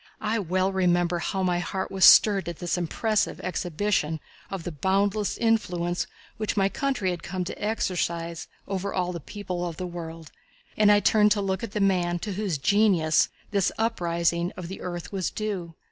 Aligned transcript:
I 0.21 0.39
well 0.39 0.71
remember 0.73 1.19
how 1.19 1.43
my 1.43 1.59
heart 1.59 1.91
was 1.91 2.05
stirred 2.05 2.49
at 2.49 2.57
this 2.57 2.75
impressive 2.75 3.39
exhibition 3.41 4.19
of 4.49 4.63
the 4.63 4.71
boundless 4.71 5.37
influence 5.37 6.07
which 6.37 6.57
my 6.57 6.69
country 6.69 7.11
had 7.11 7.21
come 7.21 7.43
to 7.43 7.63
exercise 7.63 8.47
over 8.67 8.91
all 8.95 9.11
the 9.11 9.19
people 9.19 9.63
of 9.63 9.77
the 9.77 9.85
world, 9.85 10.31
and 10.75 10.91
I 10.91 11.01
turned 11.01 11.31
to 11.33 11.41
look 11.41 11.61
at 11.63 11.73
the 11.73 11.79
man 11.79 12.17
to 12.17 12.33
whose 12.33 12.57
genius 12.57 13.29
this 13.51 13.71
uprising 13.77 14.51
of 14.57 14.69
the 14.69 14.81
earth 14.81 15.11
was 15.11 15.29
due. 15.29 15.75